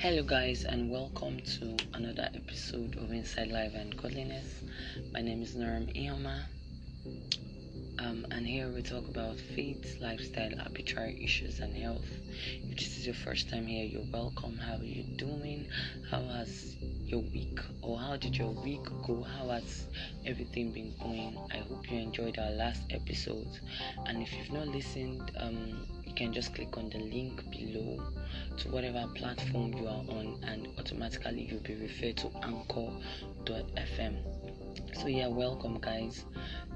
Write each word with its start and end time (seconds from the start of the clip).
Hello, 0.00 0.22
guys, 0.22 0.62
and 0.62 0.92
welcome 0.92 1.40
to 1.40 1.76
another 1.92 2.28
episode 2.32 2.96
of 2.98 3.10
Inside 3.10 3.48
Life 3.48 3.72
and 3.74 3.96
Godliness. 3.96 4.62
My 5.12 5.20
name 5.20 5.42
is 5.42 5.56
Norm 5.56 5.86
Ioma, 5.88 6.44
um, 7.98 8.24
and 8.30 8.46
here 8.46 8.68
we 8.68 8.80
talk 8.80 9.08
about 9.08 9.40
faith, 9.40 9.96
lifestyle, 10.00 10.52
arbitrary 10.60 11.18
issues, 11.20 11.58
and 11.58 11.76
health. 11.76 12.06
If 12.70 12.78
this 12.78 12.96
is 12.96 13.06
your 13.06 13.16
first 13.16 13.50
time 13.50 13.66
here, 13.66 13.84
you're 13.84 14.06
welcome. 14.12 14.56
How 14.56 14.76
are 14.76 14.84
you 14.84 15.02
doing? 15.16 15.66
How 16.08 16.22
has 16.22 16.76
your 17.04 17.22
week, 17.22 17.58
or 17.82 17.98
how 17.98 18.16
did 18.16 18.36
your 18.36 18.52
week 18.52 18.84
go? 19.04 19.24
How 19.24 19.48
has 19.48 19.88
everything 20.24 20.70
been 20.70 20.94
going? 21.02 21.36
I 21.52 21.56
hope 21.56 21.90
you 21.90 21.98
enjoyed 21.98 22.38
our 22.38 22.52
last 22.52 22.82
episode, 22.90 23.48
and 24.06 24.22
if 24.22 24.32
you've 24.32 24.52
not 24.52 24.68
listened, 24.68 25.32
um, 25.38 25.88
can 26.18 26.32
just 26.32 26.52
click 26.52 26.76
on 26.76 26.90
the 26.90 26.98
link 26.98 27.48
below 27.48 28.02
to 28.56 28.68
whatever 28.70 29.06
platform 29.14 29.72
you 29.74 29.86
are 29.86 30.02
on 30.18 30.36
and 30.48 30.66
automatically 30.76 31.46
you'll 31.48 31.60
be 31.60 31.76
referred 31.76 32.16
to 32.16 32.28
anchor.fm 32.42 34.16
so 34.94 35.06
yeah 35.06 35.28
welcome 35.28 35.78
guys. 35.78 36.24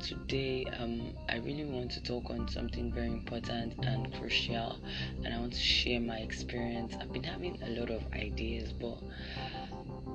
Today 0.01 0.65
um 0.79 1.13
i 1.29 1.39
really 1.39 1.65
want 1.65 1.91
to 1.91 2.01
talk 2.01 2.31
on 2.31 2.47
something 2.47 2.93
very 2.93 3.09
important 3.09 3.85
and 3.85 4.15
crucial 4.15 4.79
and 5.25 5.35
i 5.35 5.39
want 5.41 5.55
to 5.55 5.59
share 5.59 5.99
my 5.99 6.19
experience. 6.19 6.95
I've 7.01 7.13
been 7.13 7.25
having 7.25 7.61
a 7.63 7.71
lot 7.71 7.91
of 7.91 8.01
ideas 8.13 8.73
but 8.73 8.99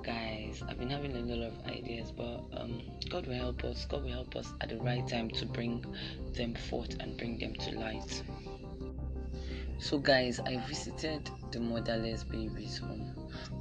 guys 0.04 0.64
i've 0.70 0.80
been 0.80 0.90
having 0.90 1.14
a 1.18 1.36
lot 1.36 1.48
of 1.48 1.66
ideas 1.66 2.14
but 2.16 2.40
um 2.54 2.82
god 3.10 3.28
will 3.28 3.36
help 3.36 3.66
us. 3.66 3.86
God 3.90 4.04
will 4.04 4.12
help 4.12 4.38
us 4.38 4.54
at 4.62 4.70
the 4.70 4.78
right 4.78 5.06
time 5.06 5.30
to 5.32 5.46
bring 5.46 5.84
them 6.34 6.56
forth 6.70 6.96
and 7.02 7.18
bring 7.18 7.38
them 7.40 7.56
to 7.56 7.78
light 7.78 8.24
so, 9.80 10.00
guys, 10.00 10.40
I 10.40 10.58
visited 10.68 11.30
the 11.52 11.60
motherless 11.60 12.24
babies 12.24 12.80
home. 12.80 13.14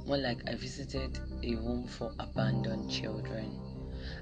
More 0.07 0.17
like 0.17 0.39
I 0.49 0.55
visited 0.55 1.19
a 1.43 1.53
home 1.53 1.87
for 1.87 2.11
abandoned 2.19 2.89
children. 2.89 3.59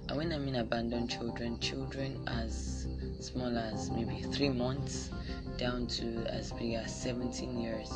And 0.10 0.18
when 0.18 0.34
I 0.34 0.38
mean 0.38 0.56
abandoned 0.56 1.10
children, 1.10 1.58
children 1.60 2.22
as 2.28 2.88
small 3.22 3.58
as 3.58 3.90
maybe 3.92 4.22
three 4.24 4.50
months 4.50 5.10
down 5.58 5.88
to 5.88 6.26
as 6.28 6.52
big 6.52 6.74
as 6.74 6.94
17 6.94 7.58
years. 7.60 7.90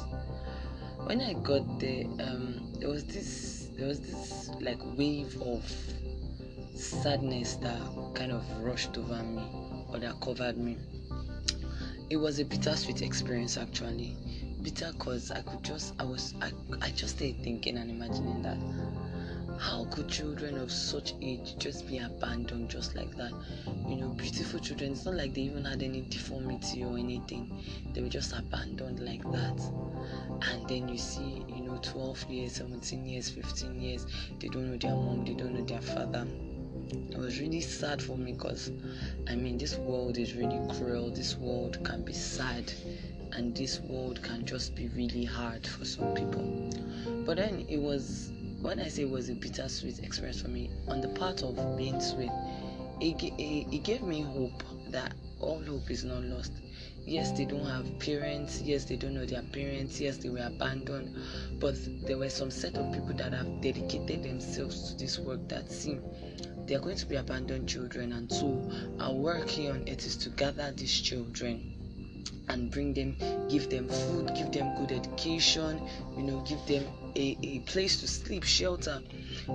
When 1.04 1.20
I 1.20 1.34
got 1.34 1.80
there, 1.80 2.06
um, 2.22 2.74
there 2.80 2.90
was 2.90 3.04
this 3.06 3.70
there 3.76 3.88
was 3.88 4.00
this 4.00 4.50
like 4.62 4.80
wave 4.98 5.42
of 5.42 5.64
sadness 6.74 7.56
that 7.56 7.82
kind 8.16 8.32
of 8.32 8.44
rushed 8.62 8.98
over 8.98 9.22
me 9.24 9.44
or 9.90 10.00
that 10.00 10.20
covered 10.22 10.58
me 10.58 10.78
it 12.10 12.18
was 12.18 12.40
a 12.40 12.46
bittersweet 12.46 13.02
experience 13.02 13.58
actually. 13.58 14.16
Bitter 14.62 14.92
cause 15.00 15.32
i 15.32 15.42
could 15.42 15.64
just 15.64 15.94
i 16.00 16.04
was 16.04 16.34
I, 16.42 16.52
I 16.82 16.90
just 16.90 17.16
stayed 17.16 17.42
thinking 17.44 17.78
and 17.78 17.90
imagining 17.90 18.42
that 18.42 18.58
how 19.60 19.86
could 19.92 20.08
children 20.08 20.58
of 20.58 20.72
such 20.72 21.14
age 21.22 21.58
just 21.58 21.86
be 21.86 21.98
abandoned 21.98 22.70
just 22.70 22.96
like 22.96 23.16
that? 23.18 23.34
You 23.88 23.98
know 23.98 24.08
beautiful 24.10 24.58
children 24.60 24.94
it's 24.94 25.06
not 25.06 25.16
like 25.16 25.34
they 25.34 25.42
even 25.42 25.66
had 25.66 25.84
any 25.84 26.02
deformity 26.02 26.84
or 26.84 26.98
anything. 26.98 27.52
They 27.94 28.02
were 28.02 28.08
just 28.08 28.32
abandoned 28.32 29.02
like 29.02 29.22
that. 29.32 29.60
And 30.50 30.68
then 30.70 30.88
you 30.88 30.98
see 30.98 31.44
you 31.50 31.64
know 31.64 31.78
12 31.82 32.30
years 32.30 32.54
17 32.54 33.06
years 33.06 33.30
15 33.30 33.82
years 33.82 34.08
they 34.40 34.48
don't 34.48 34.72
know 34.72 34.78
their 34.78 34.96
mom 34.96 35.26
they 35.26 35.34
don't 35.34 35.54
know 35.54 35.66
their 35.66 35.82
father 35.82 36.26
it 36.92 37.18
was 37.18 37.40
really 37.40 37.62
sad 37.62 38.02
for 38.02 38.18
me 38.18 38.34
because 38.34 38.72
I 39.28 39.36
mean, 39.36 39.58
this 39.58 39.76
world 39.78 40.18
is 40.18 40.36
really 40.36 40.60
cruel. 40.76 41.10
This 41.10 41.36
world 41.38 41.84
can 41.84 42.04
be 42.04 42.14
sad, 42.14 42.72
and 43.34 43.56
this 43.56 43.80
world 43.82 44.22
can 44.24 44.46
just 44.46 44.76
be 44.76 44.88
really 44.90 45.26
hard 45.26 45.66
for 45.66 45.86
some 45.86 46.14
people. 46.14 46.72
But 47.26 47.38
then 47.38 47.66
it 47.70 47.80
was 47.80 48.32
when 48.62 48.80
I 48.80 48.90
say 48.90 49.04
it 49.04 49.10
was 49.10 49.30
a 49.30 49.36
bittersweet 49.36 50.00
experience 50.00 50.42
for 50.42 50.50
me, 50.50 50.70
on 50.88 51.00
the 51.02 51.08
part 51.10 51.44
of 51.44 51.56
being 51.78 52.02
sweet, 52.02 52.32
it, 53.00 53.24
it, 53.24 53.74
it 53.74 53.84
gave 53.84 54.02
me 54.02 54.22
hope 54.22 54.64
that 54.90 55.14
all 55.40 55.64
hope 55.64 55.90
is 55.90 56.04
not 56.04 56.24
lost. 56.24 56.52
Yes, 57.06 57.32
they 57.32 57.46
don't 57.46 57.66
have 57.66 57.98
parents. 58.00 58.62
Yes, 58.62 58.86
they 58.86 58.98
don't 58.98 59.14
know 59.14 59.26
their 59.26 59.42
parents. 59.42 60.00
Yes, 60.00 60.18
they 60.18 60.30
were 60.30 60.46
abandoned. 60.46 61.16
But 61.60 61.76
there 62.06 62.18
were 62.18 62.30
some 62.30 62.52
set 62.52 62.76
of 62.76 62.92
people 62.92 63.14
that 63.14 63.32
have 63.32 63.62
dedicated 63.62 64.24
themselves 64.24 64.92
to 64.92 64.98
this 64.98 65.18
work 65.18 65.48
that 65.48 65.72
seem 65.72 66.04
they 66.70 66.76
are 66.76 66.80
going 66.80 66.96
to 66.96 67.08
be 67.08 67.16
abandoned 67.16 67.68
children, 67.68 68.12
and 68.14 68.32
so 68.32 68.62
our 69.00 69.12
work 69.12 69.50
here 69.50 69.72
on 69.72 69.90
earth 69.90 70.06
is 70.06 70.16
to 70.16 70.30
gather 70.30 70.72
these 70.72 71.02
children 71.02 71.74
and 72.48 72.70
bring 72.70 72.94
them, 72.94 73.16
give 73.50 73.72
them 73.72 73.88
food, 73.88 74.32
give 74.36 74.52
them 74.52 74.76
good 74.76 74.92
education, 74.92 75.82
you 76.16 76.22
know, 76.22 76.42
give 76.42 76.64
them 76.68 76.84
a, 77.16 77.36
a 77.42 77.60
place 77.62 78.00
to 78.02 78.08
sleep, 78.08 78.44
shelter. 78.44 79.02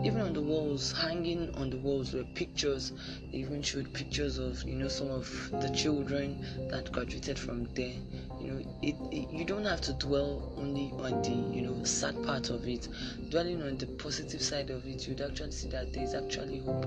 Even 0.02 0.20
on 0.20 0.32
the 0.32 0.40
walls, 0.40 0.90
hanging 0.90 1.54
on 1.54 1.70
the 1.70 1.76
walls 1.76 2.12
were 2.12 2.24
pictures. 2.34 2.90
They 3.30 3.38
even 3.38 3.62
showed 3.62 3.92
pictures 3.92 4.38
of, 4.38 4.64
you 4.64 4.74
know, 4.74 4.88
some 4.88 5.10
of 5.10 5.28
the 5.52 5.68
children 5.68 6.44
that 6.70 6.90
graduated 6.90 7.38
from 7.38 7.68
there. 7.74 7.94
You 8.44 8.50
know, 8.52 8.58
it, 8.82 8.94
it 9.10 9.30
you 9.30 9.44
don't 9.44 9.64
have 9.64 9.80
to 9.82 9.94
dwell 9.94 10.52
only 10.58 10.92
on 10.98 11.22
the, 11.22 11.30
you 11.30 11.62
know, 11.62 11.82
sad 11.84 12.22
part 12.24 12.50
of 12.50 12.68
it. 12.68 12.88
Dwelling 13.30 13.62
on 13.62 13.78
the 13.78 13.86
positive 13.86 14.42
side 14.42 14.70
of 14.70 14.86
it, 14.86 15.08
you'd 15.08 15.22
actually 15.22 15.52
see 15.52 15.68
that 15.70 15.92
there 15.92 16.04
is 16.04 16.14
actually 16.14 16.58
hope. 16.58 16.84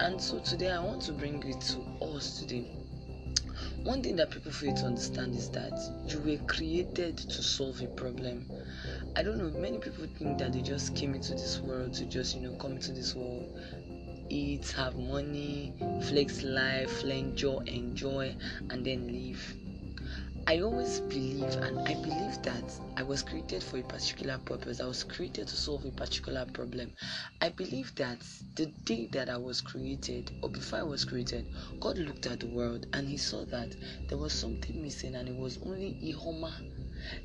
And 0.00 0.20
so 0.20 0.38
today 0.40 0.70
I 0.70 0.80
want 0.80 1.02
to 1.02 1.12
bring 1.12 1.42
it 1.42 1.60
to 1.60 1.80
us 2.04 2.38
today 2.40 2.70
one 3.84 4.02
thing 4.02 4.16
that 4.16 4.30
people 4.30 4.50
fail 4.50 4.74
to 4.74 4.86
understand 4.86 5.34
is 5.34 5.50
that 5.50 5.78
you 6.08 6.18
were 6.20 6.42
created 6.46 7.18
to 7.18 7.42
solve 7.42 7.80
a 7.82 7.86
problem. 7.88 8.46
I 9.14 9.22
don't 9.22 9.36
know, 9.36 9.50
many 9.60 9.78
people 9.78 10.06
think 10.18 10.38
that 10.38 10.54
they 10.54 10.62
just 10.62 10.96
came 10.96 11.14
into 11.14 11.32
this 11.32 11.60
world 11.60 11.92
to 11.94 12.06
just, 12.06 12.34
you 12.34 12.40
know, 12.40 12.56
come 12.56 12.72
into 12.72 12.92
this 12.92 13.14
world, 13.14 13.60
eat, 14.30 14.70
have 14.72 14.96
money, 14.96 15.74
flex 16.08 16.42
life, 16.42 17.04
enjoy, 17.04 17.58
enjoy, 17.66 18.34
and 18.70 18.84
then 18.84 19.06
leave. 19.06 19.54
I 20.46 20.60
always 20.60 21.00
believe, 21.00 21.56
and 21.62 21.80
I 21.86 21.94
believe 21.94 22.40
that 22.42 22.78
I 22.96 23.02
was 23.02 23.22
created 23.22 23.62
for 23.62 23.78
a 23.78 23.82
particular 23.82 24.38
purpose. 24.38 24.80
I 24.80 24.86
was 24.86 25.02
created 25.04 25.48
to 25.48 25.56
solve 25.56 25.84
a 25.84 25.90
particular 25.90 26.44
problem. 26.46 26.92
I 27.40 27.48
believe 27.50 27.94
that 27.96 28.26
the 28.54 28.66
day 28.84 29.06
that 29.12 29.28
I 29.30 29.38
was 29.38 29.60
created, 29.60 30.32
or 30.42 30.50
before 30.50 30.80
I 30.80 30.82
was 30.82 31.04
created, 31.04 31.48
God 31.80 31.98
looked 31.98 32.26
at 32.26 32.40
the 32.40 32.46
world 32.46 32.86
and 32.92 33.08
He 33.08 33.16
saw 33.16 33.44
that 33.46 33.76
there 34.08 34.18
was 34.18 34.34
something 34.34 34.80
missing, 34.82 35.14
and 35.14 35.28
it 35.28 35.36
was 35.36 35.58
only 35.62 35.96
Ihoma. 36.02 36.54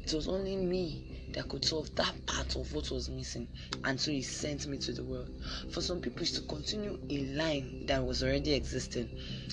It 0.04 0.14
was 0.14 0.28
only 0.28 0.56
me 0.56 1.04
that 1.34 1.48
could 1.50 1.64
solve 1.64 1.94
that 1.96 2.14
part 2.26 2.56
of 2.56 2.74
what 2.74 2.90
was 2.92 3.10
missing. 3.10 3.48
And 3.84 4.00
so 4.00 4.12
he 4.12 4.22
sent 4.22 4.68
me 4.68 4.78
to 4.80 4.94
the 4.94 5.04
world. 5.04 5.30
For 5.72 5.82
some 5.82 6.02
people, 6.02 6.22
it's 6.22 6.32
to 6.34 6.42
continue 6.42 6.98
a 7.10 7.26
line 7.36 7.86
that 7.86 8.06
was 8.06 8.24
already 8.24 8.54
existing. 8.54 9.10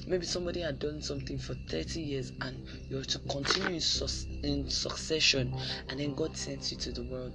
Maybe 0.07 0.25
somebody 0.27 0.61
had 0.61 0.79
done 0.79 1.03
something 1.03 1.39
for 1.39 1.55
30 1.69 2.01
years 2.01 2.33
and 2.41 2.57
you're 2.89 3.05
to 3.05 3.19
continue 3.21 3.75
in, 3.75 3.81
su- 3.81 4.29
in 4.43 4.71
succession, 4.71 5.55
and 5.89 6.01
then 6.01 6.15
God 6.15 6.37
sent 6.37 6.71
you 6.71 6.79
to 6.79 6.93
the 6.93 7.03
world. 7.05 7.33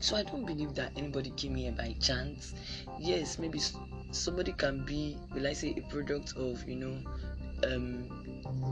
So 0.00 0.16
I 0.16 0.22
don't 0.22 0.46
believe 0.46 0.74
that 0.76 0.92
anybody 0.96 1.30
came 1.30 1.54
here 1.54 1.72
by 1.72 1.94
chance. 2.00 2.54
Yes, 2.98 3.38
maybe 3.38 3.60
somebody 4.12 4.52
can 4.52 4.84
be, 4.84 5.16
will 5.34 5.46
I 5.46 5.52
say, 5.52 5.74
a 5.76 5.82
product 5.92 6.36
of, 6.36 6.66
you 6.66 6.76
know, 6.76 6.96
um, 7.64 8.19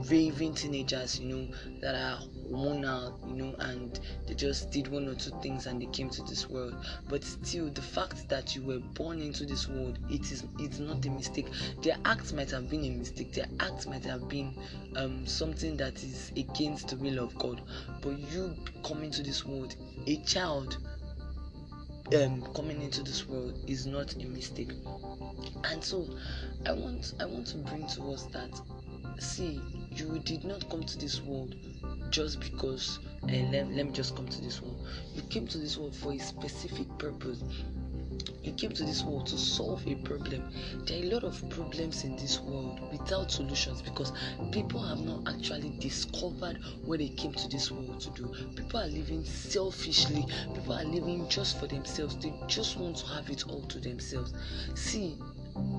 raving 0.09 0.53
teenagers, 0.53 1.19
you 1.19 1.35
know, 1.35 1.47
that 1.81 1.95
are 1.95 2.19
worn 2.49 2.83
out, 2.85 3.19
you 3.27 3.35
know, 3.35 3.55
and 3.59 3.99
they 4.27 4.33
just 4.33 4.71
did 4.71 4.87
one 4.87 5.07
or 5.07 5.15
two 5.15 5.31
things 5.41 5.67
and 5.67 5.81
they 5.81 5.85
came 5.87 6.09
to 6.09 6.21
this 6.23 6.49
world. 6.49 6.75
But 7.07 7.23
still, 7.23 7.69
the 7.69 7.81
fact 7.81 8.27
that 8.29 8.55
you 8.55 8.63
were 8.63 8.79
born 8.79 9.21
into 9.21 9.45
this 9.45 9.67
world, 9.67 9.99
it 10.09 10.31
is 10.31 10.45
it's 10.57 10.79
not 10.79 11.05
a 11.05 11.09
mistake. 11.09 11.47
Their 11.81 11.97
acts 12.05 12.33
might 12.33 12.51
have 12.51 12.69
been 12.69 12.85
a 12.85 12.89
mistake. 12.89 13.33
Their 13.33 13.47
acts 13.59 13.85
might 13.87 14.05
have 14.05 14.27
been 14.27 14.53
um, 14.95 15.25
something 15.25 15.77
that 15.77 16.03
is 16.03 16.31
against 16.35 16.89
the 16.89 16.97
will 16.97 17.19
of 17.19 17.37
God. 17.37 17.61
But 18.01 18.17
you 18.31 18.55
coming 18.83 19.11
to 19.11 19.23
this 19.23 19.45
world, 19.45 19.75
a 20.07 20.17
child 20.17 20.77
um, 22.15 22.41
coming 22.55 22.81
into 22.81 23.03
this 23.03 23.27
world 23.27 23.53
is 23.67 23.85
not 23.85 24.15
a 24.15 24.25
mistake. 24.25 24.71
And 25.65 25.83
so, 25.83 26.07
I 26.65 26.73
want 26.73 27.13
I 27.19 27.25
want 27.25 27.47
to 27.47 27.57
bring 27.57 27.87
to 27.87 28.11
us 28.11 28.23
that 28.31 28.59
see 29.19 29.61
you 29.91 30.19
did 30.19 30.43
not 30.43 30.69
come 30.69 30.83
to 30.83 30.97
this 30.97 31.21
world 31.21 31.55
just 32.09 32.39
because 32.39 32.99
and 33.27 33.47
uh, 33.47 33.57
let, 33.57 33.71
let 33.71 33.85
me 33.87 33.91
just 33.91 34.15
come 34.15 34.27
to 34.27 34.41
this 34.41 34.61
world 34.61 34.87
you 35.13 35.21
came 35.23 35.47
to 35.47 35.57
this 35.57 35.77
world 35.77 35.95
for 35.95 36.13
a 36.13 36.17
specific 36.17 36.87
purpose 36.97 37.43
you 38.43 38.53
came 38.53 38.71
to 38.71 38.83
this 38.83 39.03
world 39.03 39.27
to 39.27 39.37
solve 39.37 39.85
a 39.87 39.95
problem. 39.95 40.43
There 40.85 40.99
are 40.99 41.03
a 41.03 41.09
lot 41.09 41.23
of 41.23 41.47
problems 41.49 42.03
in 42.03 42.15
this 42.15 42.39
world 42.39 42.79
without 42.91 43.31
solutions 43.31 43.81
because 43.81 44.11
people 44.51 44.81
have 44.81 44.99
not 44.99 45.27
actually 45.27 45.69
discovered 45.79 46.59
what 46.85 46.99
they 46.99 47.09
came 47.09 47.33
to 47.33 47.47
this 47.47 47.69
world 47.71 47.99
to 47.99 48.09
do. 48.11 48.33
People 48.55 48.79
are 48.79 48.87
living 48.87 49.23
selfishly, 49.25 50.25
people 50.53 50.73
are 50.73 50.83
living 50.83 51.27
just 51.29 51.59
for 51.59 51.67
themselves. 51.67 52.17
They 52.17 52.33
just 52.47 52.77
want 52.77 52.97
to 52.97 53.07
have 53.07 53.29
it 53.29 53.47
all 53.47 53.61
to 53.61 53.79
themselves. 53.79 54.33
See, 54.73 55.17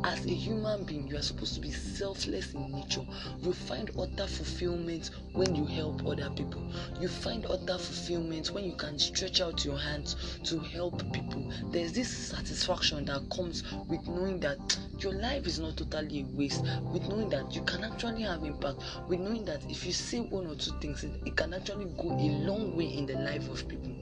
as 0.02 0.24
a 0.24 0.30
human 0.30 0.84
being, 0.84 1.06
you 1.06 1.16
are 1.16 1.22
supposed 1.22 1.54
to 1.54 1.60
be 1.60 1.70
selfless 1.70 2.54
in 2.54 2.72
nature. 2.72 3.04
You 3.40 3.52
find 3.52 3.90
utter 3.98 4.26
fulfillment 4.26 5.10
when 5.32 5.54
you 5.54 5.66
help 5.66 6.06
other 6.06 6.30
people. 6.30 6.62
You 6.98 7.08
find 7.08 7.44
utter 7.44 7.78
fulfillment 7.78 8.50
when 8.50 8.64
you 8.64 8.74
can 8.76 8.98
stretch 8.98 9.40
out 9.40 9.64
your 9.64 9.78
hands 9.78 10.38
to 10.44 10.58
help 10.58 11.00
people. 11.12 11.52
There's 11.70 11.92
this 11.92 12.08
satisfaction 12.08 13.04
that 13.06 13.28
comes 13.30 13.62
with 13.88 14.06
knowing 14.08 14.40
that 14.40 14.78
your 14.98 15.12
life 15.12 15.46
is 15.46 15.58
not 15.58 15.76
totally 15.76 16.20
a 16.20 16.36
waste, 16.36 16.64
with 16.92 17.06
knowing 17.08 17.28
that 17.30 17.54
you 17.54 17.62
can 17.62 17.84
actually 17.84 18.22
have 18.22 18.42
impact, 18.42 18.82
with 19.06 19.20
knowing 19.20 19.44
that 19.44 19.62
if 19.70 19.84
you 19.84 19.92
say 19.92 20.20
one 20.20 20.46
or 20.46 20.54
two 20.54 20.72
things, 20.80 21.04
it, 21.04 21.36
can 21.36 21.54
actually 21.54 21.86
go 21.96 22.10
a 22.10 22.28
long 22.44 22.76
way 22.76 22.86
in 22.86 23.06
the 23.06 23.14
life 23.14 23.48
of 23.48 23.68
people. 23.68 23.92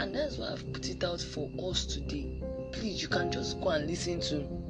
And 0.00 0.14
that's 0.14 0.38
why 0.38 0.52
I've 0.52 0.72
put 0.72 0.88
it 0.88 1.04
out 1.04 1.20
for 1.20 1.50
us 1.70 1.86
today. 1.86 2.42
Please, 2.72 3.00
you 3.00 3.08
can 3.08 3.30
just 3.30 3.60
go 3.60 3.68
and 3.70 3.86
listen 3.86 4.20
to 4.20 4.63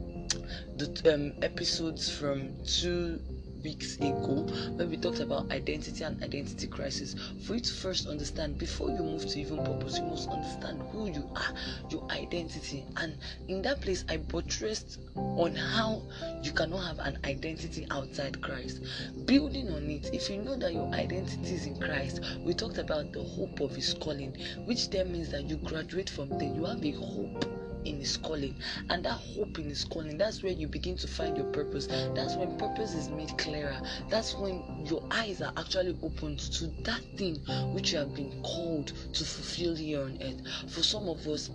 the 0.76 1.14
um, 1.14 1.32
episodes 1.42 2.10
from 2.10 2.52
two 2.64 3.20
weeks 3.64 3.96
ago 3.96 4.46
when 4.76 4.90
we 4.90 4.96
talked 4.96 5.20
about 5.20 5.50
identity 5.50 6.04
and 6.04 6.22
identity 6.22 6.66
crisis. 6.66 7.16
For 7.44 7.54
you 7.54 7.60
to 7.60 7.72
first 7.72 8.06
understand, 8.06 8.58
before 8.58 8.90
you 8.90 8.98
move 8.98 9.26
to 9.26 9.40
even 9.40 9.56
purpose, 9.64 9.98
you 9.98 10.04
must 10.04 10.28
understand 10.28 10.82
who 10.92 11.08
you 11.08 11.28
are, 11.34 11.54
your 11.90 12.06
identity. 12.10 12.84
And 12.98 13.16
in 13.48 13.62
that 13.62 13.80
place, 13.80 14.04
I 14.08 14.18
buttressed 14.18 14.98
on 15.16 15.54
how 15.54 16.02
you 16.42 16.52
cannot 16.52 16.84
have 16.84 16.98
an 16.98 17.18
identity 17.24 17.86
outside 17.90 18.40
Christ. 18.42 18.82
Building 19.24 19.70
on 19.70 19.88
it, 19.90 20.10
if 20.12 20.28
you 20.28 20.42
know 20.42 20.56
that 20.56 20.74
your 20.74 20.92
identity 20.92 21.54
is 21.54 21.66
in 21.66 21.80
Christ, 21.80 22.20
we 22.44 22.52
talked 22.52 22.78
about 22.78 23.12
the 23.12 23.22
hope 23.22 23.60
of 23.60 23.74
His 23.74 23.94
calling, 23.94 24.36
which 24.66 24.90
then 24.90 25.10
means 25.10 25.30
that 25.30 25.44
you 25.44 25.56
graduate 25.56 26.10
from 26.10 26.28
there, 26.38 26.54
you 26.54 26.64
have 26.66 26.84
a 26.84 26.92
hope 26.92 27.53
in 27.84 27.98
his 27.98 28.16
calling. 28.16 28.56
And 28.90 29.04
that 29.04 29.12
hope 29.12 29.58
in 29.58 29.68
his 29.68 29.84
calling 29.84 30.18
that's 30.18 30.42
where 30.42 30.52
you 30.52 30.68
begin 30.68 30.96
to 30.96 31.06
find 31.06 31.36
your 31.36 31.46
purpose. 31.46 31.86
That's 32.14 32.36
when 32.36 32.56
purpose 32.58 32.94
is 32.94 33.08
made 33.08 33.36
clearer. 33.38 33.80
That's 34.08 34.34
when 34.34 34.62
your 34.84 35.02
eyes 35.10 35.40
are 35.42 35.52
actually 35.56 35.96
opened 36.02 36.38
to 36.40 36.68
that 36.84 37.00
thing 37.16 37.36
which 37.72 37.92
you 37.92 37.98
have 37.98 38.14
been 38.14 38.42
called 38.42 38.88
to 39.12 39.24
fulfill 39.24 39.74
here 39.74 40.02
on 40.02 40.18
earth. 40.22 40.70
For 40.70 40.82
some 40.82 41.08
of 41.08 41.26
us 41.26 41.50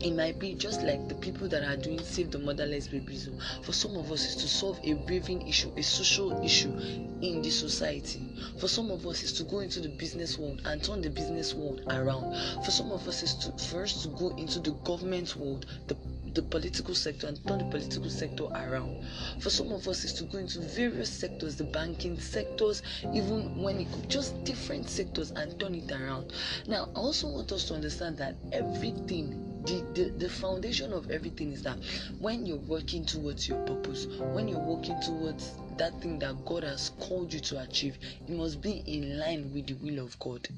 it 0.00 0.12
might 0.12 0.38
be 0.38 0.54
just 0.54 0.82
like 0.82 1.08
the 1.08 1.14
people 1.16 1.48
that 1.48 1.62
are 1.64 1.76
doing 1.76 1.98
save 2.00 2.30
the 2.30 2.38
motherless 2.38 2.88
babies 2.88 3.28
oh. 3.32 3.62
for 3.62 3.72
some 3.72 3.96
of 3.96 4.10
us 4.12 4.24
is 4.24 4.36
to 4.36 4.48
solve 4.48 4.78
a 4.84 4.94
raving 5.08 5.46
issue 5.46 5.72
a 5.76 5.82
social 5.82 6.42
issue 6.44 6.72
in 7.20 7.42
the 7.42 7.50
society 7.50 8.20
for 8.58 8.68
some 8.68 8.90
of 8.90 9.06
us 9.06 9.22
is 9.22 9.32
to 9.32 9.44
go 9.44 9.60
into 9.60 9.80
the 9.80 9.88
business 9.88 10.38
world 10.38 10.60
and 10.64 10.82
turn 10.82 11.00
the 11.00 11.10
business 11.10 11.54
world 11.54 11.80
around 11.90 12.34
for 12.64 12.70
some 12.70 12.90
of 12.92 13.06
us 13.08 13.22
is 13.22 13.34
to 13.34 13.52
first 13.66 14.02
to 14.02 14.08
go 14.10 14.28
into 14.36 14.60
the 14.60 14.72
government 14.84 15.34
world 15.36 15.66
the 15.88 15.96
the 16.34 16.42
political 16.42 16.94
sector 16.94 17.26
and 17.26 17.44
turn 17.48 17.58
the 17.58 17.64
political 17.64 18.08
sector 18.08 18.44
around. 18.44 19.04
For 19.40 19.50
some 19.50 19.72
of 19.72 19.88
us, 19.88 20.04
is 20.04 20.12
to 20.14 20.24
go 20.24 20.38
into 20.38 20.60
various 20.60 21.10
sectors, 21.10 21.56
the 21.56 21.64
banking 21.64 22.20
sectors, 22.20 22.82
even 23.12 23.60
when 23.60 23.80
it 23.80 23.90
could 23.90 24.08
just 24.08 24.44
different 24.44 24.88
sectors 24.88 25.32
and 25.32 25.58
turn 25.58 25.74
it 25.74 25.90
around. 25.90 26.32
Now, 26.68 26.90
I 26.94 26.98
also 26.98 27.26
want 27.28 27.50
us 27.50 27.64
to 27.64 27.74
understand 27.74 28.18
that 28.18 28.36
everything 28.52 29.47
the, 29.64 29.84
the, 29.94 30.10
the 30.18 30.28
foundation 30.28 30.92
of 30.92 31.10
everything 31.10 31.52
is 31.52 31.62
that 31.62 31.78
when 32.18 32.46
you're 32.46 32.56
working 32.56 33.04
towards 33.04 33.48
your 33.48 33.58
purpose, 33.66 34.06
when 34.32 34.48
you're 34.48 34.58
working 34.58 35.00
towards 35.00 35.52
that 35.76 36.00
thing 36.00 36.18
that 36.18 36.44
God 36.44 36.64
has 36.64 36.90
called 37.00 37.32
you 37.32 37.40
to 37.40 37.60
achieve, 37.60 37.98
it 38.02 38.30
must 38.30 38.60
be 38.60 38.82
in 38.86 39.18
line 39.18 39.52
with 39.52 39.66
the 39.66 39.74
will 39.74 40.04
of 40.04 40.18
God. 40.18 40.48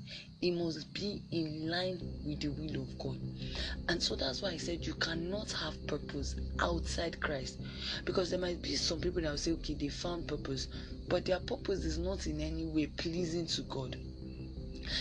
It 0.41 0.53
must 0.53 0.93
be 0.95 1.23
in 1.31 1.69
line 1.69 2.01
with 2.25 2.41
the 2.41 2.49
will 2.49 2.83
of 2.83 2.99
God. 2.99 3.19
And 3.89 4.03
so 4.03 4.17
that's 4.17 4.43
why 4.43 4.51
I 4.51 4.57
said 4.57 4.87
you 4.87 4.95
cannot 4.95 5.53
have 5.53 5.87
purpose 5.87 6.37
outside 6.61 7.21
Christ. 7.21 7.59
Because 8.05 8.31
there 8.31 8.39
might 8.39 8.63
be 8.63 8.77
some 8.77 9.01
people 9.01 9.23
that 9.23 9.31
will 9.31 9.39
say, 9.39 9.53
okay, 9.53 9.75
they 9.75 9.89
found 9.89 10.27
purpose, 10.29 10.69
but 11.09 11.25
their 11.27 11.41
purpose 11.41 11.85
is 11.85 11.99
not 11.99 12.27
in 12.27 12.41
any 12.41 12.67
way 12.67 12.87
pleasing 12.87 13.47
to 13.49 13.63
God 13.63 13.97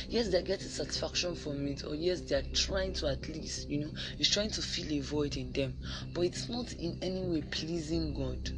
yes 0.10 0.30
they're 0.30 0.42
getting 0.42 0.68
satisfaction 0.70 1.36
from 1.36 1.68
it 1.68 1.84
or 1.84 1.96
yes 1.96 2.22
they're 2.22 2.44
trying 2.54 2.94
to 2.94 3.08
at 3.08 3.28
least 3.30 3.70
you 3.70 3.80
know 3.80 3.92
it's 4.18 4.30
trying 4.30 4.50
to 4.50 4.62
fill 4.62 4.92
a 4.92 5.00
void 5.00 5.36
in 5.38 5.52
them. 5.52 5.74
But 6.14 6.22
it's 6.22 6.50
not 6.50 6.72
in 6.74 6.98
any 7.02 7.22
way 7.22 7.42
pleasing 7.42 8.14
god. 8.14 8.50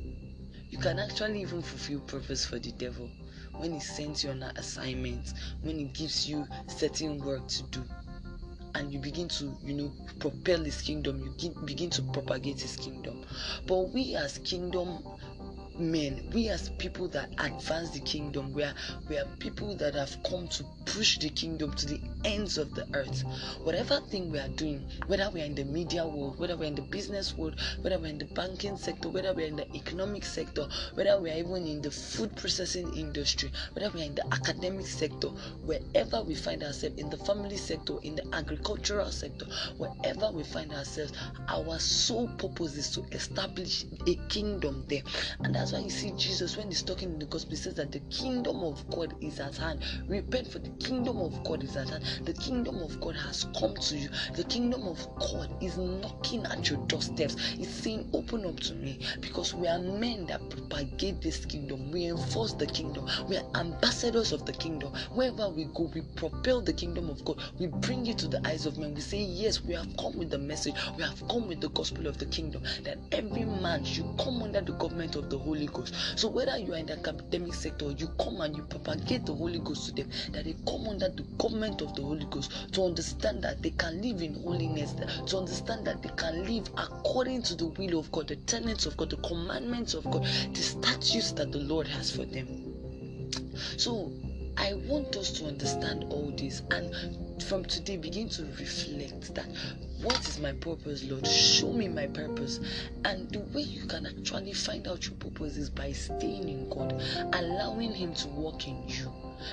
You 0.70 0.78
can 0.78 1.00
actually 1.00 1.42
even 1.42 1.62
fulfill 1.62 2.00
purpose 2.02 2.46
for 2.46 2.58
the 2.60 2.72
devil 2.72 3.10
when 3.58 3.74
he 3.74 3.80
sends 3.80 4.24
you 4.24 4.30
on 4.32 4.44
an 4.44 4.56
assignment 4.58 5.34
when 5.62 5.78
he 5.78 5.86
gives 5.86 6.28
you 6.30 6.48
certain 6.68 7.20
work 7.20 7.48
to 7.48 7.64
do 7.64 7.84
and 8.76 8.92
you 8.94 9.00
begin 9.00 9.28
to 9.28 9.54
you 9.64 9.74
know 9.74 9.92
propel 10.20 10.64
his 10.64 10.82
kingdom 10.82 11.36
you 11.40 11.50
begin 11.66 11.90
to 11.90 12.02
propagate 12.14 12.60
his 12.62 12.76
kingdom. 12.78 13.24
But 13.68 13.90
we 13.94 14.16
as 14.16 14.38
kingdom 14.40 15.04
men. 15.78 16.30
We 16.34 16.50
as 16.50 16.70
people 16.78 17.08
that 17.10 17.30
advance 17.38 17.92
the 17.92 18.00
kingdom 18.00 18.54
we 18.54 18.64
are 18.64 18.74
we 19.10 19.18
are 19.18 19.26
people 19.40 19.76
that 19.78 19.96
have 19.96 20.16
come 20.24 20.48
to 20.50 20.66
push 20.86 21.18
the 21.20 21.30
kingdom 21.30 21.74
to 21.76 21.86
the 21.86 22.02
ends 22.26 22.58
of 22.58 22.74
the 22.76 22.88
earth. 22.94 23.24
Whatever 23.64 24.00
thing 24.02 24.32
we 24.32 24.40
are 24.40 24.48
doing 24.50 24.86
whether 25.08 25.30
we 25.30 25.42
are 25.42 25.46
in 25.46 25.56
the 25.56 25.64
media 25.66 26.06
world 26.06 26.40
whether 26.40 26.56
we're 26.58 26.66
in 26.66 26.76
the 26.76 26.82
business 26.82 27.36
world 27.38 27.56
whether 27.82 27.98
we're 28.00 28.08
in 28.08 28.18
the 28.18 28.26
banking 28.26 28.78
sector 28.78 29.10
whether 29.10 29.34
we're 29.34 29.48
in 29.48 29.56
the 29.56 29.76
economic 29.76 30.26
sector 30.26 30.68
whether 30.96 31.20
we 31.20 31.30
are 31.32 31.38
even 31.38 31.66
in 31.66 31.82
the 31.82 31.92
food 31.92 32.36
processing 32.36 32.94
industry 32.96 33.52
whether 33.74 33.90
we 33.92 34.02
are 34.02 34.06
in 34.06 34.16
the 34.16 34.34
academic 34.34 34.86
sector 34.88 35.28
wherever 35.66 36.22
we 36.24 36.36
find 36.36 36.64
ourselves 36.64 36.98
in 37.00 37.10
the 37.10 37.18
family 37.18 37.58
sector 37.58 37.96
in 38.04 38.16
the 38.16 38.36
agricultural 38.36 39.12
sector 39.12 39.46
wherever 39.78 40.32
we 40.32 40.44
find 40.44 40.72
ourselves 40.74 41.14
our 41.48 41.80
sole 41.80 42.28
purpose 42.38 42.76
is 42.76 42.90
to 42.92 43.02
establish 43.12 43.86
a 44.08 44.16
kingdom 44.30 44.84
there. 44.88 45.02
And 45.40 45.54
that's 45.56 45.71
why 45.74 45.80
you 45.80 45.90
see 45.90 46.12
Jesus 46.12 46.58
when 46.58 46.68
he's 46.68 46.84
talking 46.84 47.12
in 47.12 47.20
the 47.20 47.26
gospel, 47.26 47.52
he 47.52 47.56
says 47.58 47.76
that 47.76 47.92
the 47.92 48.00
kingdom 48.12 48.64
of 48.64 48.90
God 48.90 49.14
is 49.22 49.40
at 49.40 49.58
hand. 49.58 49.82
Repent 50.08 50.48
for 50.48 50.60
the 50.60 50.70
kingdom 50.86 51.18
of 51.18 51.44
God 51.44 51.64
is 51.64 51.76
at 51.78 51.90
hand. 51.90 52.04
The 52.26 52.34
kingdom 52.34 52.78
of 52.82 53.00
God 53.02 53.16
has 53.16 53.46
come 53.60 53.76
to 53.76 53.98
you. 53.98 54.10
The 54.36 54.44
kingdom 54.46 54.88
of 54.88 55.06
God 55.20 55.50
is 55.62 55.78
knocking 55.78 56.46
at 56.46 56.70
your 56.70 56.80
doorsteps. 56.88 57.36
It's 57.60 57.70
saying, 57.70 58.10
Open 58.14 58.46
up 58.46 58.60
to 58.62 58.74
me 58.76 59.00
because 59.22 59.54
we 59.54 59.68
are 59.68 59.80
men 59.80 60.26
that 60.28 60.42
propagate 60.50 61.22
this 61.22 61.46
kingdom. 61.46 61.92
We 61.92 62.06
enforce 62.06 62.54
the 62.54 62.68
kingdom. 62.68 63.08
We 63.28 63.38
are 63.38 63.46
ambassadors 63.56 64.32
of 64.32 64.46
the 64.46 64.54
kingdom. 64.54 64.94
Wherever 65.14 65.50
we 65.50 65.66
go, 65.74 65.92
we 65.94 66.02
propel 66.16 66.62
the 66.62 66.74
kingdom 66.74 67.10
of 67.10 67.24
God. 67.26 67.42
We 67.60 67.68
bring 67.68 68.08
it 68.08 68.18
to 68.20 68.28
the 68.28 68.46
eyes 68.48 68.66
of 68.66 68.78
men. 68.78 68.94
We 68.96 69.02
say, 69.02 69.22
Yes, 69.22 69.64
we 69.64 69.74
have 69.74 69.88
come 69.98 70.18
with 70.18 70.30
the 70.30 70.38
message. 70.38 70.76
We 70.98 71.04
have 71.04 71.22
come 71.28 71.48
with 71.48 71.62
the 71.62 71.70
gospel 71.70 72.08
of 72.08 72.18
the 72.18 72.26
kingdom 72.28 72.64
that 72.84 72.98
every 73.12 73.46
man 73.46 73.84
should 73.84 74.08
come 74.18 74.42
under 74.42 74.62
the 74.62 74.74
government 74.74 75.16
of 75.16 75.30
the 75.30 75.38
Holy 75.38 75.51
Holy 75.52 75.68
Ghost. 75.68 75.94
So 76.16 76.30
whether 76.30 76.58
you 76.58 76.74
are 76.74 76.78
in 76.78 76.86
the 76.86 76.94
academic 76.94 77.54
sector, 77.54 77.92
you 77.92 78.08
come 78.20 78.40
and 78.40 78.56
you 78.56 78.64
propagate 78.64 79.26
the 79.26 79.34
Holy 79.34 79.60
Ghost 79.60 79.88
to 79.88 79.92
them, 79.92 80.10
that 80.32 80.46
they 80.46 80.56
come 80.66 80.88
under 80.88 81.10
the 81.10 81.24
government 81.38 81.82
of 81.82 81.94
the 81.94 82.02
Holy 82.02 82.26
Ghost 82.30 82.72
to 82.74 82.84
understand 82.84 83.44
that 83.44 83.62
they 83.62 83.72
can 83.72 84.02
live 84.02 84.22
in 84.22 84.36
holiness, 84.36 84.96
to 85.28 85.38
understand 85.38 85.86
that 85.88 86.02
they 86.02 86.10
can 86.16 86.46
live 86.46 86.70
according 86.78 87.42
to 87.44 87.56
the 87.56 87.66
will 87.66 88.00
of 88.00 88.10
God, 88.14 88.30
the 88.30 88.38
tenets 88.38 88.86
of 88.86 88.96
God, 88.96 89.10
the 89.10 89.18
commandments 89.18 89.94
of 89.94 90.06
God, 90.06 90.24
the 90.24 90.62
statutes 90.62 91.34
that 91.34 91.52
the 91.52 91.60
Lord 91.60 91.88
has 91.88 92.16
for 92.16 92.24
them. 92.24 92.48
So 93.78 94.10
I 94.58 94.76
want 94.86 95.18
us 95.18 95.32
to 95.34 95.48
understand 95.48 96.06
all 96.10 96.32
this 96.38 96.62
and 96.72 97.44
from 97.44 97.66
today 97.66 97.98
begin 97.98 98.30
to 98.30 98.44
reflect 98.58 99.36
that 99.36 99.48
what 100.04 100.28
is 100.28 100.40
my 100.40 100.52
purpose, 100.54 101.04
Lord? 101.04 101.28
Show 101.28 101.74
me 101.74 101.88
my 101.88 102.08
purpose. 102.08 102.60
And 103.06 103.30
the 103.30 103.40
way 103.54 103.62
you 103.62 103.86
can 103.86 104.06
actually 104.06 104.54
find 104.54 104.88
out 104.88 105.06
your 105.06 105.16
purpose 105.16 105.58
is 105.58 105.70
by 105.70 105.92
staying 105.92 106.50
in 106.50 106.70
God, 106.70 107.02
allowing 107.34 107.94
Him 107.94 108.14
to 108.16 108.28
work 108.30 108.68
in 108.68 108.88
you. 108.88 109.12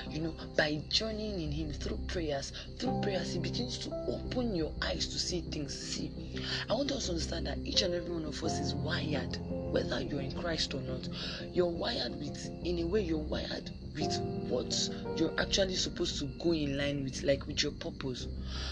You 0.09 0.21
know, 0.21 0.33
by 0.55 0.81
journeying 0.89 1.41
in 1.41 1.51
Him 1.51 1.73
through 1.73 1.99
prayers. 2.07 2.51
Through 2.77 3.01
prayers, 3.01 3.33
He 3.33 3.39
begins 3.39 3.77
to 3.79 3.95
open 4.07 4.55
your 4.55 4.71
eyes 4.81 5.07
to 5.07 5.19
see 5.19 5.41
things. 5.41 5.77
See, 5.77 6.11
I 6.69 6.73
want 6.73 6.91
us 6.91 7.05
to 7.05 7.11
understand 7.11 7.47
that 7.47 7.57
each 7.63 7.81
and 7.81 7.93
every 7.93 8.11
one 8.11 8.25
of 8.25 8.43
us 8.43 8.59
is 8.59 8.73
wired, 8.75 9.37
whether 9.71 10.01
you're 10.01 10.21
in 10.21 10.33
Christ 10.33 10.73
or 10.73 10.81
not. 10.81 11.07
You're 11.53 11.67
wired 11.67 12.19
with, 12.19 12.49
in 12.63 12.79
a 12.79 12.83
way, 12.85 13.01
you're 13.01 13.17
wired 13.17 13.71
with 13.95 14.19
what 14.47 14.89
you're 15.17 15.33
actually 15.39 15.75
supposed 15.75 16.19
to 16.19 16.25
go 16.25 16.53
in 16.53 16.77
line 16.77 17.03
with, 17.03 17.23
like 17.23 17.45
with 17.47 17.63
your 17.63 17.71
purpose. 17.73 18.27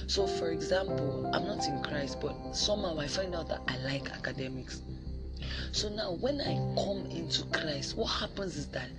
So, 0.07 0.27
for 0.27 0.51
example, 0.51 1.29
I'm 1.33 1.45
not 1.45 1.67
in 1.67 1.81
Christ, 1.83 2.19
but 2.21 2.55
somehow 2.55 2.99
I 2.99 3.07
find 3.07 3.35
out 3.35 3.49
that 3.49 3.61
I 3.67 3.77
like 3.79 4.09
academics. 4.11 4.81
So 5.71 5.89
now, 5.89 6.13
when 6.13 6.41
I 6.41 6.55
come 6.75 7.05
into 7.11 7.43
Christ, 7.45 7.97
what 7.97 8.07
happens 8.07 8.57
is 8.57 8.67
that 8.67 8.89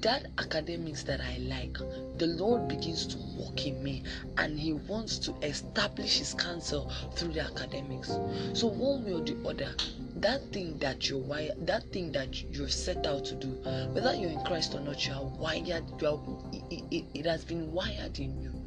that 0.00 0.26
academics 0.38 1.02
that 1.04 1.20
I 1.20 1.38
like, 1.38 1.78
the 2.18 2.26
Lord 2.26 2.66
begins 2.68 3.06
to 3.06 3.18
work 3.38 3.66
in 3.66 3.82
me 3.82 4.02
and 4.36 4.58
He 4.58 4.72
wants 4.72 5.18
to 5.20 5.34
establish 5.42 6.18
His 6.18 6.34
counsel 6.34 6.90
through 7.14 7.32
the 7.32 7.40
academics. 7.40 8.08
So, 8.52 8.66
one 8.66 9.04
way 9.04 9.12
or 9.12 9.20
the 9.20 9.48
other, 9.48 9.74
that 10.16 10.52
thing 10.52 10.78
that 10.78 11.08
you're 11.08 11.18
wired, 11.18 11.66
that 11.66 11.90
thing 11.92 12.12
that 12.12 12.42
you're 12.52 12.68
set 12.68 13.06
out 13.06 13.24
to 13.26 13.34
do, 13.34 13.48
whether 13.92 14.14
you're 14.14 14.30
in 14.30 14.44
Christ 14.44 14.74
or 14.74 14.80
not, 14.80 15.06
you 15.06 15.12
are 15.14 15.24
wired, 15.24 15.84
you 16.00 16.08
are, 16.08 16.20
it, 16.52 16.82
it, 16.90 17.04
it 17.14 17.26
has 17.26 17.44
been 17.44 17.72
wired 17.72 18.18
in 18.18 18.40
you. 18.40 18.61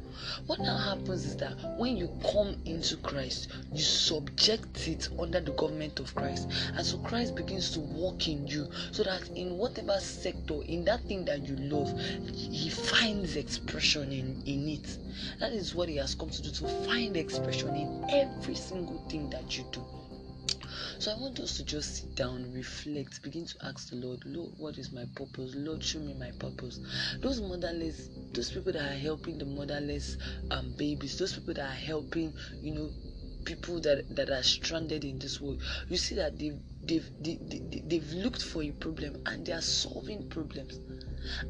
What 0.46 0.60
now 0.60 0.76
happens 0.76 1.24
is 1.24 1.36
that 1.36 1.78
when 1.78 1.96
you 1.96 2.08
come 2.32 2.56
into 2.64 2.96
Christ, 2.98 3.48
you 3.72 3.82
subject 3.82 4.88
it 4.88 5.08
under 5.18 5.40
the 5.40 5.52
government 5.52 6.00
of 6.00 6.14
Christ. 6.14 6.48
And 6.74 6.84
so 6.86 6.98
Christ 6.98 7.34
begins 7.34 7.70
to 7.72 7.80
work 7.80 8.28
in 8.28 8.46
you 8.46 8.68
so 8.92 9.02
that 9.02 9.28
in 9.30 9.58
whatever 9.58 9.98
sector, 10.00 10.62
in 10.62 10.84
that 10.84 11.02
thing 11.04 11.24
that 11.26 11.46
you 11.46 11.56
love, 11.56 11.98
He 12.32 12.70
finds 12.70 13.36
expression 13.36 14.12
in, 14.12 14.42
in 14.46 14.68
it. 14.68 14.98
That 15.40 15.52
is 15.52 15.74
what 15.74 15.88
He 15.88 15.96
has 15.96 16.14
come 16.14 16.30
to 16.30 16.42
do 16.42 16.50
to 16.50 16.68
find 16.86 17.16
expression 17.16 17.74
in 17.74 18.04
every 18.10 18.54
single 18.54 18.98
thing 19.08 19.30
that 19.30 19.56
you 19.56 19.64
do. 19.72 19.84
So 20.98 21.12
I 21.12 21.18
want 21.20 21.38
us 21.40 21.56
to 21.58 21.64
just 21.64 21.96
sit 21.96 22.14
down, 22.14 22.52
reflect, 22.52 23.22
begin 23.22 23.46
to 23.46 23.54
ask 23.66 23.90
the 23.90 23.96
Lord, 23.96 24.22
Lord, 24.24 24.52
what 24.56 24.78
is 24.78 24.92
my 24.92 25.04
purpose? 25.14 25.54
Lord, 25.54 25.84
show 25.84 26.00
me 26.00 26.14
my 26.14 26.30
purpose. 26.38 26.80
Those 27.20 27.40
motherless, 27.40 28.08
those 28.32 28.50
people 28.50 28.72
that 28.72 28.82
are 28.82 28.98
helping 28.98 29.38
the 29.38 29.44
motherless 29.44 30.16
um, 30.50 30.72
babies, 30.76 31.18
those 31.18 31.34
people 31.34 31.54
that 31.54 31.68
are 31.68 31.74
helping, 31.74 32.34
you 32.62 32.72
know, 32.72 32.90
people 33.44 33.80
that 33.80 34.04
that 34.16 34.30
are 34.30 34.42
stranded 34.42 35.04
in 35.04 35.18
this 35.18 35.40
world, 35.40 35.62
you 35.88 35.96
see 35.96 36.14
that 36.14 36.38
they've 36.38 36.58
they've 36.82 37.10
they, 37.20 37.38
they, 37.42 37.82
they've 37.86 38.12
looked 38.12 38.42
for 38.42 38.62
a 38.62 38.72
problem 38.72 39.16
and 39.26 39.46
they 39.46 39.52
are 39.52 39.60
solving 39.62 40.28
problems 40.30 40.80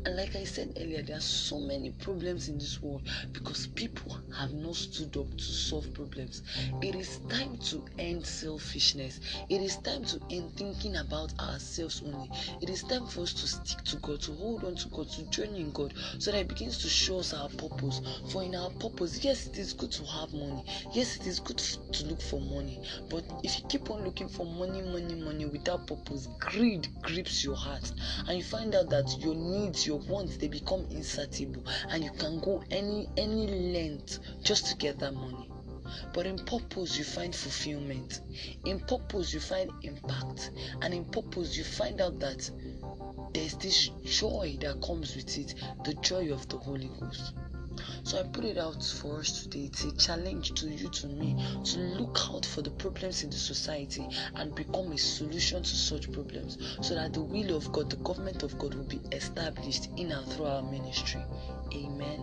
and 0.04 0.16
like 0.16 0.37
I 0.37 0.45
said 0.45 0.73
earlier, 0.80 1.02
there 1.02 1.16
are 1.16 1.21
so 1.21 1.59
many 1.59 1.90
problems 1.90 2.49
in 2.49 2.59
this 2.59 2.83
world 2.83 3.02
because 3.33 3.66
people 3.68 4.18
have 4.37 4.52
not 4.52 4.75
stood 4.76 5.16
up 5.16 5.30
to 5.37 5.45
solve 5.45 5.92
problems. 5.95 6.42
It 6.83 6.95
is 6.95 7.21
time 7.28 7.56
to 7.71 7.85
end 7.99 8.26
selfishness. 8.26 9.21
It 9.49 9.61
is 9.61 9.76
time 9.78 10.04
to 10.04 10.21
end 10.30 10.52
thinking 10.56 10.97
about 10.97 11.33
ourselves 11.40 12.02
only. 12.04 12.30
It 12.61 12.71
is 12.71 12.83
time 12.83 13.06
for 13.06 13.23
us 13.23 13.33
to 13.35 13.47
stick 13.47 13.83
to 13.85 13.97
God, 13.97 14.21
to 14.23 14.33
hold 14.33 14.64
on 14.64 14.76
to 14.76 14.88
God, 14.88 15.09
to 15.11 15.23
join 15.25 15.54
in 15.54 15.71
God, 15.73 15.95
so 16.18 16.30
that 16.33 16.38
it 16.38 16.49
begins 16.49 16.78
to 16.78 16.88
show 16.88 17.18
us 17.18 17.35
our 17.35 17.49
purpose. 17.49 18.00
For 18.30 18.42
in 18.42 18.54
our 18.54 18.71
purpose, 18.71 19.25
yes, 19.25 19.47
it 19.47 19.59
is 19.59 19.73
good 19.73 19.92
to 19.92 20.04
have 20.04 20.33
money. 20.33 20.64
Yes, 20.92 21.16
it 21.16 21.26
is 21.26 21.40
good 21.40 21.59
to 21.59 22.06
look 22.06 22.21
for 22.21 22.40
money. 22.40 22.80
But 23.11 23.25
if 23.42 23.59
you 23.59 23.64
keep 23.68 23.90
on 23.90 24.04
looking 24.04 24.28
for 24.28 24.47
money, 24.47 24.83
money, 24.83 25.14
money 25.14 25.47
without 25.47 25.87
purpose, 25.87 26.28
greed 26.38 26.88
grips 27.02 27.45
your 27.45 27.56
heart, 27.56 27.92
and 28.28 28.38
you 28.38 28.45
find 28.45 28.75
out 28.75 28.90
that 28.90 29.16
your 29.21 29.35
need 29.35 29.65
needs, 29.66 29.87
your 29.87 29.99
wants, 29.99 30.37
they 30.37 30.49
become 30.49 30.87
insatiable, 30.90 31.64
and 31.88 32.04
you 32.04 32.11
can 32.12 32.40
go 32.40 32.62
any 32.70 33.08
any 33.16 33.46
length 33.73 34.20
just 34.42 34.66
to 34.66 34.76
get 34.76 34.99
that 35.00 35.12
money. 35.12 35.50
But 36.12 36.26
in 36.26 36.38
purpose, 36.38 36.96
you 36.99 37.04
find 37.04 37.35
fulfillment. 37.35 38.20
In 38.64 38.80
purpose, 38.80 39.32
you 39.32 39.40
find 39.40 39.70
impact. 39.82 40.50
And 40.82 40.92
in 40.92 41.04
purpose, 41.04 41.56
you 41.56 41.64
find 41.64 42.00
out 42.00 42.18
that 42.20 42.50
there's 43.32 43.54
this 43.54 43.88
joy 44.04 44.56
that 44.61 44.82
comes 44.82 45.14
with 45.14 45.37
it 45.38 45.54
the 45.85 45.94
joy 45.94 46.32
of 46.32 46.49
the 46.49 46.58
Holy 46.58 46.90
Ghost. 47.00 47.35
So 48.05 48.19
I 48.19 48.23
put 48.25 48.45
it 48.45 48.59
out 48.59 48.83
for 48.85 49.21
us 49.21 49.43
today. 49.43 49.71
It's 49.73 49.85
a 49.85 49.93
challenge 49.97 50.55
to 50.61 50.69
you, 50.69 50.88
to 50.88 51.07
me, 51.09 51.37
to 51.64 51.78
look 51.78 52.19
out 52.31 52.47
for 52.47 52.62
the 52.62 52.71
problems 52.71 53.23
in 53.23 53.31
the 53.31 53.37
society 53.37 54.07
and 54.35 54.55
become 54.55 54.93
a 54.93 54.99
solution 54.99 55.62
to 55.62 55.76
such 55.76 56.11
problems 56.12 56.59
so 56.81 56.95
that 56.95 57.12
the 57.12 57.23
will 57.23 57.57
of 57.57 57.71
God, 57.73 57.90
the 57.90 57.97
government 57.97 58.43
of 58.43 58.59
God, 58.59 58.75
will 58.75 58.85
be 58.85 59.00
established 59.12 59.88
in 59.97 60.12
and 60.12 60.26
through 60.33 60.47
our 60.47 60.62
ministry. 60.62 61.23
Amen. 61.75 62.21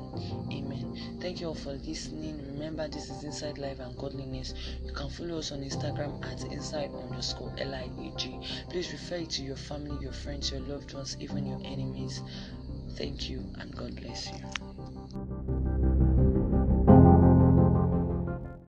Amen. 0.51 1.17
Thank 1.22 1.41
you 1.41 1.48
all 1.48 1.55
for 1.55 1.74
listening. 1.74 2.38
Remember, 2.53 2.88
this 2.88 3.10
is 3.10 3.24
Inside 3.24 3.58
Life 3.58 3.79
and 3.79 3.96
Godliness. 3.98 4.53
You 4.86 4.93
can 4.93 5.10
follow 5.10 5.39
us 5.39 5.51
on 5.51 5.60
Instagram 5.60 6.24
at 6.25 6.43
inside 6.51 6.91
underscore 6.93 7.53
L-I-A-G. 7.58 8.39
Please 8.70 8.91
refer 8.91 9.15
it 9.15 9.29
to 9.32 9.43
your 9.43 9.55
family, 9.55 9.98
your 10.01 10.13
friends, 10.13 10.51
your 10.51 10.62
loved 10.62 10.93
ones, 10.93 11.17
even 11.20 11.46
your 11.46 11.62
enemies. 11.65 12.22
Thank 12.96 13.29
you 13.29 13.43
and 13.60 13.75
God 13.75 13.96
bless 13.96 14.27
you. 14.27 14.72